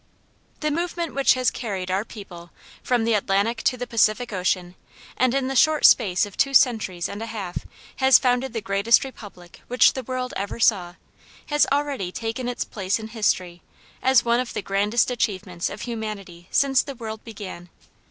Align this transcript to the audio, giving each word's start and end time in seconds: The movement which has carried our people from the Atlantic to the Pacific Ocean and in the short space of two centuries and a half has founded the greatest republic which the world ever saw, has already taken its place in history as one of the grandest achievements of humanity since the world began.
The 0.61 0.71
movement 0.71 1.13
which 1.13 1.35
has 1.35 1.51
carried 1.51 1.91
our 1.91 2.03
people 2.03 2.49
from 2.81 3.03
the 3.03 3.13
Atlantic 3.13 3.61
to 3.65 3.77
the 3.77 3.85
Pacific 3.85 4.33
Ocean 4.33 4.73
and 5.15 5.35
in 5.35 5.47
the 5.47 5.55
short 5.55 5.85
space 5.85 6.25
of 6.25 6.35
two 6.35 6.55
centuries 6.55 7.07
and 7.07 7.21
a 7.21 7.27
half 7.27 7.67
has 7.97 8.17
founded 8.17 8.53
the 8.53 8.61
greatest 8.63 9.03
republic 9.03 9.61
which 9.67 9.93
the 9.93 10.01
world 10.01 10.33
ever 10.35 10.59
saw, 10.59 10.95
has 11.51 11.67
already 11.71 12.11
taken 12.11 12.49
its 12.49 12.65
place 12.65 12.97
in 12.97 13.09
history 13.09 13.61
as 14.01 14.25
one 14.25 14.39
of 14.39 14.55
the 14.55 14.63
grandest 14.63 15.11
achievements 15.11 15.69
of 15.69 15.81
humanity 15.81 16.47
since 16.49 16.81
the 16.81 16.95
world 16.95 17.23
began. 17.23 17.69